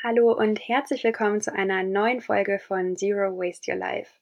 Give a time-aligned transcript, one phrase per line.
[0.00, 4.12] Hallo und herzlich willkommen zu einer neuen Folge von Zero Waste Your Life.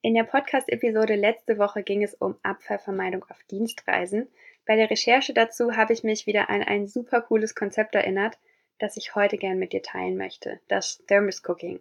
[0.00, 4.28] In der Podcast-Episode letzte Woche ging es um Abfallvermeidung auf Dienstreisen.
[4.66, 8.38] Bei der Recherche dazu habe ich mich wieder an ein super cooles Konzept erinnert,
[8.78, 11.80] das ich heute gern mit dir teilen möchte, das Thermos Cooking.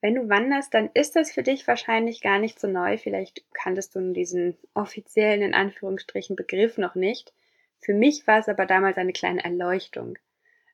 [0.00, 2.98] Wenn du wanderst, dann ist das für dich wahrscheinlich gar nicht so neu.
[2.98, 7.32] Vielleicht kanntest du diesen offiziellen, in Anführungsstrichen, Begriff noch nicht.
[7.78, 10.18] Für mich war es aber damals eine kleine Erleuchtung.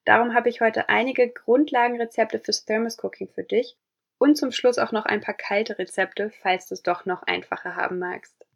[0.06, 3.76] Darum habe ich heute einige Grundlagenrezepte fürs Thermos Cooking für dich
[4.18, 7.74] und zum Schluss auch noch ein paar kalte Rezepte, falls du es doch noch einfacher
[7.74, 8.46] haben magst.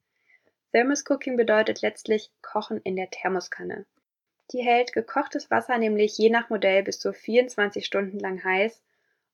[0.70, 3.84] Thermos Cooking bedeutet letztlich Kochen in der Thermoskanne.
[4.52, 8.80] Die hält gekochtes Wasser nämlich je nach Modell bis zu 24 Stunden lang heiß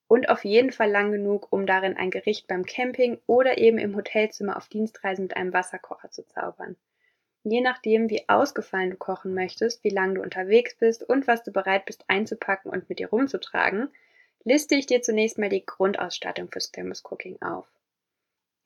[0.08, 3.94] und auf jeden Fall lang genug, um darin ein Gericht beim Camping oder eben im
[3.94, 6.76] Hotelzimmer auf Dienstreisen mit einem Wasserkocher zu zaubern.
[7.48, 11.52] Je nachdem, wie ausgefallen du kochen möchtest, wie lange du unterwegs bist und was du
[11.52, 13.88] bereit bist einzupacken und mit dir rumzutragen,
[14.42, 17.68] liste ich dir zunächst mal die Grundausstattung fürs Thermoscooking auf.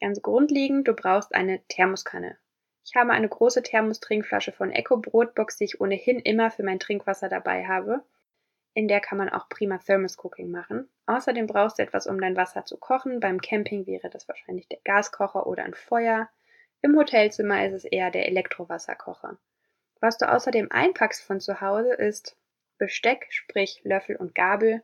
[0.00, 2.38] Ganz grundlegend, du brauchst eine Thermoskanne.
[2.86, 7.28] Ich habe eine große Thermostrinkflasche von Eco Brotbox, die ich ohnehin immer für mein Trinkwasser
[7.28, 8.02] dabei habe.
[8.72, 10.88] In der kann man auch prima Thermoscooking machen.
[11.04, 13.20] Außerdem brauchst du etwas, um dein Wasser zu kochen.
[13.20, 16.30] Beim Camping wäre das wahrscheinlich der Gaskocher oder ein Feuer.
[16.82, 19.38] Im Hotelzimmer ist es eher der Elektrowasserkocher.
[20.00, 22.36] Was du außerdem einpackst von zu Hause ist
[22.78, 24.82] Besteck, sprich Löffel und Gabel,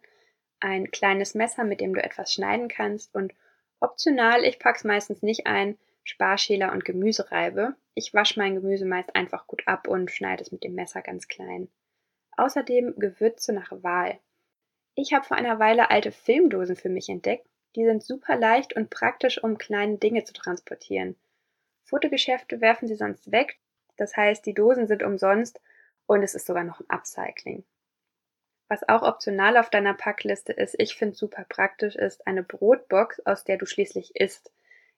[0.60, 3.32] ein kleines Messer, mit dem du etwas schneiden kannst und
[3.80, 7.74] optional, ich pack's meistens nicht ein, Sparschäler und Gemüsereibe.
[7.94, 11.28] Ich wasche mein Gemüse meist einfach gut ab und schneide es mit dem Messer ganz
[11.28, 11.68] klein.
[12.36, 14.18] Außerdem Gewürze nach Wahl.
[14.94, 17.48] Ich habe vor einer Weile alte Filmdosen für mich entdeckt.
[17.74, 21.16] Die sind super leicht und praktisch, um kleine Dinge zu transportieren.
[21.86, 23.58] Fotogeschäfte werfen sie sonst weg,
[23.96, 25.60] das heißt, die Dosen sind umsonst
[26.06, 27.64] und es ist sogar noch ein Upcycling.
[28.68, 33.44] Was auch optional auf deiner Packliste ist, ich finde super praktisch, ist eine Brotbox, aus
[33.44, 34.50] der du schließlich isst.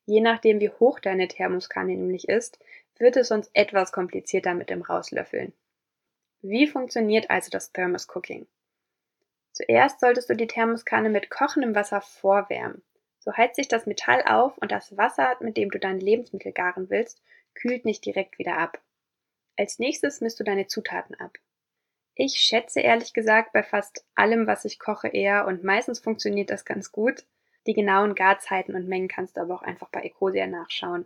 [0.06, 2.58] Je nachdem, wie hoch deine Thermoskanne nämlich ist,
[2.96, 5.52] wird es sonst etwas komplizierter mit dem Rauslöffeln.
[6.40, 8.46] Wie funktioniert also das Thermos Cooking?
[9.52, 12.82] Zuerst solltest du die Thermoskanne mit kochendem Wasser vorwärmen.
[13.28, 16.88] So heizt sich das Metall auf und das Wasser, mit dem du deine Lebensmittel garen
[16.88, 17.20] willst,
[17.52, 18.80] kühlt nicht direkt wieder ab.
[19.58, 21.36] Als nächstes misst du deine Zutaten ab.
[22.14, 26.64] Ich schätze ehrlich gesagt bei fast allem, was ich koche, eher und meistens funktioniert das
[26.64, 27.26] ganz gut.
[27.66, 31.04] Die genauen Garzeiten und Mengen kannst du aber auch einfach bei Ecosia nachschauen.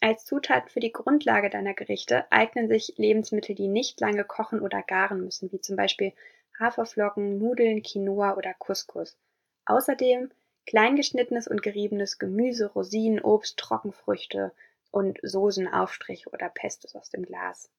[0.00, 4.82] Als Zutaten für die Grundlage deiner Gerichte eignen sich Lebensmittel, die nicht lange kochen oder
[4.82, 6.14] garen müssen, wie zum Beispiel
[6.58, 9.18] Haferflocken, Nudeln, Quinoa oder Couscous.
[9.66, 10.30] Außerdem
[10.66, 14.52] Kleingeschnittenes und geriebenes Gemüse, Rosinen, Obst, Trockenfrüchte
[14.90, 17.70] und Soßenaufstrich oder Pestos aus dem Glas.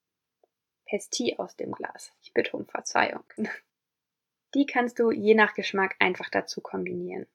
[0.86, 2.12] Pesti aus dem Glas.
[2.22, 3.24] Ich bitte um Verzeihung.
[4.54, 7.26] Die kannst du je nach Geschmack einfach dazu kombinieren.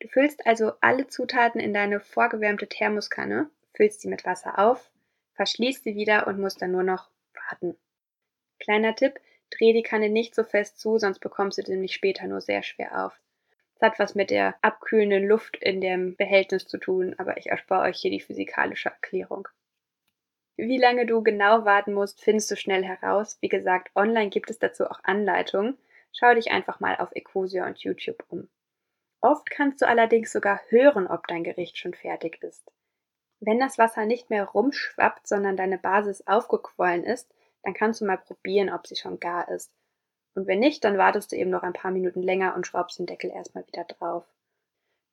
[0.00, 4.90] Du füllst also alle Zutaten in deine vorgewärmte Thermoskanne, füllst sie mit Wasser auf,
[5.34, 7.76] verschließt sie wieder und musst dann nur noch warten.
[8.58, 12.26] Kleiner Tipp, dreh die Kanne nicht so fest zu, sonst bekommst du sie nämlich später
[12.26, 13.20] nur sehr schwer auf.
[13.82, 17.88] Es hat was mit der abkühlenden Luft in dem Behältnis zu tun, aber ich erspare
[17.88, 19.48] euch hier die physikalische Erklärung.
[20.56, 23.38] Wie lange du genau warten musst, findest du schnell heraus.
[23.40, 25.78] Wie gesagt, online gibt es dazu auch Anleitungen.
[26.12, 28.48] Schau dich einfach mal auf Ecosia und YouTube um.
[29.20, 32.70] Oft kannst du allerdings sogar hören, ob dein Gericht schon fertig ist.
[33.40, 37.34] Wenn das Wasser nicht mehr rumschwappt, sondern deine Basis aufgequollen ist,
[37.64, 39.74] dann kannst du mal probieren, ob sie schon gar ist.
[40.34, 43.06] Und wenn nicht, dann wartest du eben noch ein paar Minuten länger und schraubst den
[43.06, 44.24] Deckel erstmal wieder drauf.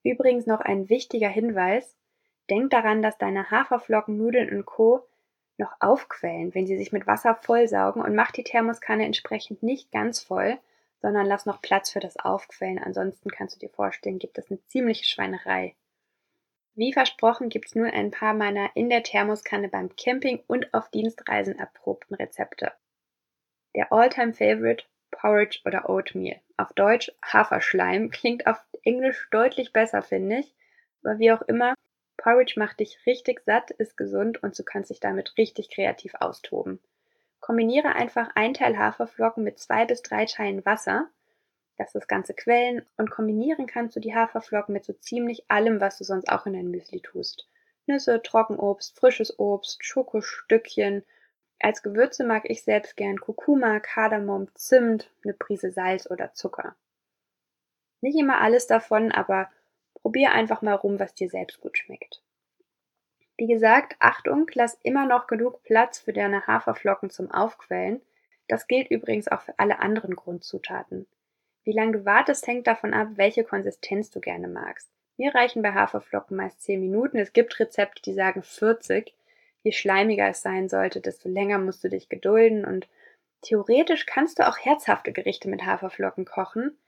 [0.02, 1.96] Übrigens noch ein wichtiger Hinweis.
[2.48, 5.06] Denk daran, dass deine Haferflocken, Nudeln und Co.
[5.58, 10.20] noch aufquellen, wenn sie sich mit Wasser vollsaugen und mach die Thermoskanne entsprechend nicht ganz
[10.20, 10.58] voll,
[11.00, 12.78] sondern lass noch Platz für das Aufquellen.
[12.78, 15.74] Ansonsten kannst du dir vorstellen, gibt es eine ziemliche Schweinerei.
[16.74, 21.58] Wie versprochen gibt's nun ein paar meiner in der Thermoskanne beim Camping und auf Dienstreisen
[21.58, 22.72] erprobten Rezepte.
[23.74, 26.40] Der Alltime Favorite Porridge oder Oatmeal.
[26.56, 28.10] Auf Deutsch Haferschleim.
[28.10, 30.54] Klingt auf Englisch deutlich besser, finde ich.
[31.02, 31.74] Aber wie auch immer,
[32.16, 36.80] Porridge macht dich richtig satt, ist gesund und du kannst dich damit richtig kreativ austoben.
[37.40, 41.08] Kombiniere einfach ein Teil Haferflocken mit zwei bis drei Teilen Wasser.
[41.78, 45.96] Lass das Ganze quellen und kombinieren kannst du die Haferflocken mit so ziemlich allem, was
[45.96, 47.48] du sonst auch in dein Müsli tust.
[47.86, 51.04] Nüsse, Trockenobst, frisches Obst, Schokostückchen,
[51.60, 56.74] als Gewürze mag ich selbst gern Kurkuma, Kardamom, Zimt, eine Prise Salz oder Zucker.
[58.00, 59.50] Nicht immer alles davon, aber
[59.94, 62.22] probier einfach mal rum, was dir selbst gut schmeckt.
[63.36, 68.00] Wie gesagt, Achtung, lass immer noch genug Platz für deine Haferflocken zum Aufquellen.
[68.48, 71.06] Das gilt übrigens auch für alle anderen Grundzutaten.
[71.64, 74.90] Wie lange du wartest, hängt davon ab, welche Konsistenz du gerne magst.
[75.16, 77.18] Mir reichen bei Haferflocken meist 10 Minuten.
[77.18, 79.14] Es gibt Rezepte, die sagen 40.
[79.62, 82.88] Je schleimiger es sein sollte, desto länger musst du dich gedulden und
[83.42, 86.78] theoretisch kannst du auch herzhafte Gerichte mit Haferflocken kochen.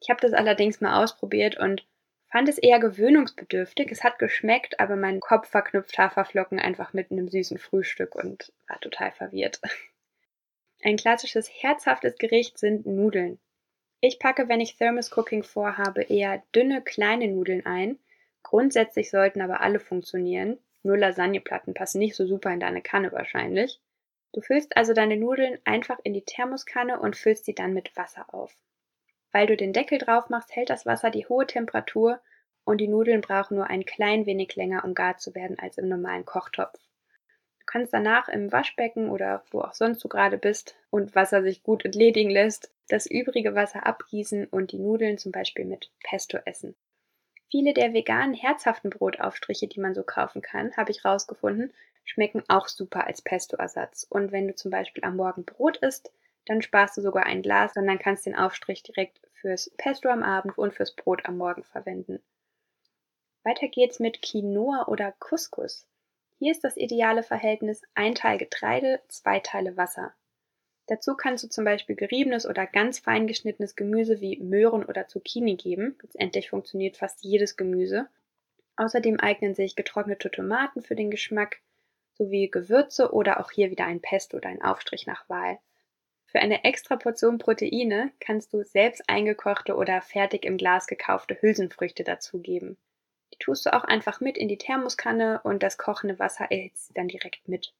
[0.00, 1.86] Ich habe das allerdings mal ausprobiert und
[2.30, 3.90] fand es eher gewöhnungsbedürftig.
[3.90, 8.78] Es hat geschmeckt, aber mein Kopf verknüpft Haferflocken einfach mit einem süßen Frühstück und war
[8.80, 9.60] total verwirrt.
[10.82, 13.40] Ein klassisches herzhaftes Gericht sind Nudeln.
[14.00, 17.98] Ich packe, wenn ich Thermos Cooking vorhabe, eher dünne, kleine Nudeln ein.
[18.44, 20.58] Grundsätzlich sollten aber alle funktionieren.
[20.82, 23.80] Nur Lasagneplatten passen nicht so super in deine Kanne wahrscheinlich.
[24.32, 28.32] Du füllst also deine Nudeln einfach in die Thermoskanne und füllst sie dann mit Wasser
[28.32, 28.54] auf.
[29.32, 32.20] Weil du den Deckel drauf machst, hält das Wasser die hohe Temperatur
[32.64, 35.88] und die Nudeln brauchen nur ein klein wenig länger, um gar zu werden als im
[35.88, 36.78] normalen Kochtopf.
[37.60, 41.62] Du kannst danach im Waschbecken oder wo auch sonst du gerade bist und Wasser sich
[41.62, 46.76] gut entledigen lässt, das übrige Wasser abgießen und die Nudeln zum Beispiel mit Pesto essen.
[47.50, 51.72] Viele der veganen herzhaften Brotaufstriche, die man so kaufen kann, habe ich rausgefunden,
[52.04, 54.06] schmecken auch super als Pesto-Ersatz.
[54.08, 56.12] Und wenn du zum Beispiel am Morgen Brot isst,
[56.46, 60.22] dann sparst du sogar ein Glas und dann kannst den Aufstrich direkt fürs Pesto am
[60.22, 62.22] Abend und fürs Brot am Morgen verwenden.
[63.44, 65.86] Weiter geht's mit Quinoa oder Couscous.
[66.38, 70.14] Hier ist das ideale Verhältnis ein Teil Getreide, zwei Teile Wasser.
[70.88, 75.56] Dazu kannst du zum Beispiel geriebenes oder ganz fein geschnittenes Gemüse wie Möhren oder Zucchini
[75.56, 75.98] geben.
[76.02, 78.08] Letztendlich funktioniert fast jedes Gemüse.
[78.76, 81.60] Außerdem eignen sich getrocknete Tomaten für den Geschmack
[82.14, 85.58] sowie Gewürze oder auch hier wieder ein Pesto oder ein Aufstrich nach Wahl.
[86.24, 92.02] Für eine extra Portion Proteine kannst du selbst eingekochte oder fertig im Glas gekaufte Hülsenfrüchte
[92.02, 92.78] dazugeben.
[93.34, 96.94] Die tust du auch einfach mit in die Thermoskanne und das kochende Wasser erhitzt sie
[96.94, 97.74] dann direkt mit.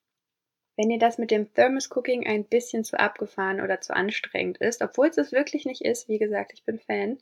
[0.78, 4.80] Wenn dir das mit dem Thermos Cooking ein bisschen zu abgefahren oder zu anstrengend ist,
[4.80, 7.18] obwohl es es wirklich nicht ist, wie gesagt, ich bin Fan,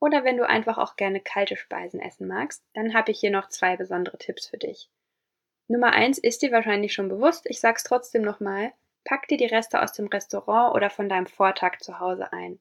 [0.00, 3.48] oder wenn du einfach auch gerne kalte Speisen essen magst, dann habe ich hier noch
[3.48, 4.90] zwei besondere Tipps für dich.
[5.66, 9.82] Nummer eins ist dir wahrscheinlich schon bewusst, ich sag's trotzdem nochmal, Pack dir die Reste
[9.82, 12.58] aus dem Restaurant oder von deinem Vortag zu Hause ein.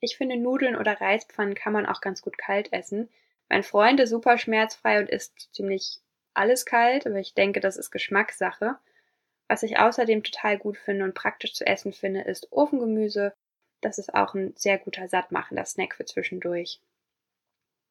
[0.00, 3.08] Ich finde, Nudeln oder Reispfannen kann man auch ganz gut kalt essen.
[3.48, 6.00] Mein Freund ist super schmerzfrei und isst ziemlich
[6.34, 8.78] alles kalt, aber ich denke, das ist Geschmackssache.
[9.52, 13.34] Was ich außerdem total gut finde und praktisch zu essen finde, ist Ofengemüse.
[13.82, 16.80] Das ist auch ein sehr guter sattmachender Snack für zwischendurch.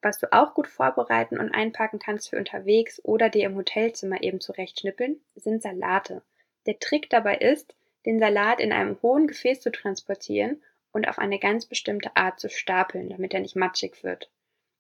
[0.01, 4.41] Was du auch gut vorbereiten und einpacken kannst für unterwegs oder dir im Hotelzimmer eben
[4.41, 6.23] zurechtschnippeln, sind Salate.
[6.65, 7.75] Der Trick dabei ist,
[8.07, 12.49] den Salat in einem hohen Gefäß zu transportieren und auf eine ganz bestimmte Art zu
[12.49, 14.31] stapeln, damit er nicht matschig wird.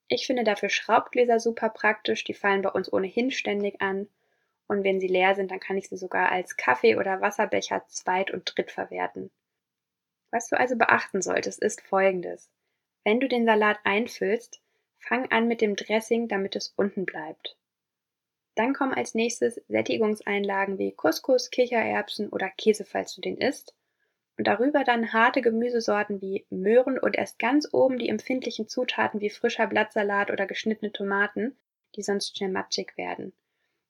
[0.07, 4.07] Ich finde dafür Schraubgläser super praktisch, die fallen bei uns ohnehin ständig an.
[4.71, 8.31] Und wenn sie leer sind, dann kann ich sie sogar als Kaffee- oder Wasserbecher zweit-
[8.31, 9.29] und dritt verwerten.
[10.31, 12.49] Was du also beachten solltest, ist folgendes.
[13.03, 14.61] Wenn du den Salat einfüllst,
[14.97, 17.57] fang an mit dem Dressing, damit es unten bleibt.
[18.55, 23.75] Dann kommen als nächstes Sättigungseinlagen wie Couscous, Kichererbsen oder Käse, falls du den isst.
[24.37, 29.29] Und darüber dann harte Gemüsesorten wie Möhren und erst ganz oben die empfindlichen Zutaten wie
[29.29, 31.57] frischer Blattsalat oder geschnittene Tomaten,
[31.97, 33.33] die sonst schnell matschig werden.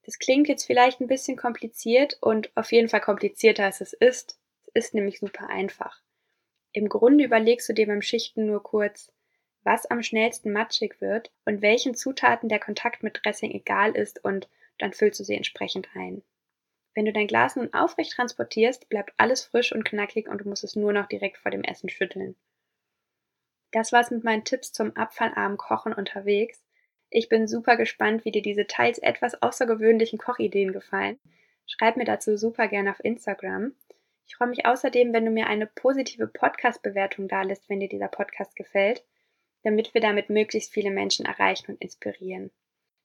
[0.04, 4.40] Das klingt jetzt vielleicht ein bisschen kompliziert und auf jeden Fall komplizierter als es ist.
[4.74, 6.02] Es ist nämlich super einfach.
[6.74, 9.12] Im Grunde überlegst du dir beim Schichten nur kurz,
[9.64, 14.50] was am schnellsten matschig wird und welchen Zutaten der Kontakt mit Dressing egal ist und
[14.80, 16.24] dann füllst du sie entsprechend ein.
[16.94, 20.64] Wenn du dein Glas nun aufrecht transportierst, bleibt alles frisch und knackig und du musst
[20.64, 22.36] es nur noch direkt vor dem Essen schütteln.
[23.72, 26.62] Das war's mit meinen Tipps zum abfallarmen Kochen unterwegs.
[27.12, 31.20] Ich bin super gespannt, wie dir diese teils etwas außergewöhnlichen Kochideen gefallen.
[31.68, 33.74] Schreib mir dazu super gerne auf Instagram.
[34.26, 38.56] Ich freue mich außerdem, wenn du mir eine positive Podcast-Bewertung dalässt, wenn dir dieser Podcast
[38.56, 39.04] gefällt
[39.64, 42.52] damit wir damit möglichst viele Menschen erreichen und inspirieren.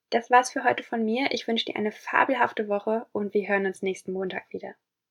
[0.09, 1.29] Das war's für heute von mir.
[1.31, 4.75] Ich wünsche dir eine fabelhafte Woche und wir hören uns nächsten Montag wieder.